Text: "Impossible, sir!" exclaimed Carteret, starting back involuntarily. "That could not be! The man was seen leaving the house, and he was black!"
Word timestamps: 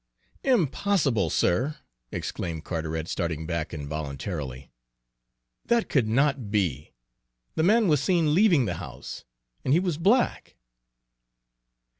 "Impossible, 0.43 1.29
sir!" 1.29 1.75
exclaimed 2.11 2.63
Carteret, 2.63 3.07
starting 3.07 3.45
back 3.45 3.71
involuntarily. 3.71 4.71
"That 5.65 5.89
could 5.89 6.07
not 6.07 6.49
be! 6.49 6.95
The 7.53 7.61
man 7.61 7.87
was 7.87 8.01
seen 8.01 8.33
leaving 8.33 8.65
the 8.65 8.77
house, 8.81 9.25
and 9.63 9.75
he 9.75 9.79
was 9.79 9.99
black!" 9.99 10.55